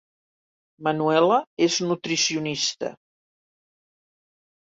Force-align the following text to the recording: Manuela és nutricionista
Manuela 0.87 1.35
és 1.65 1.75
nutricionista 1.89 2.91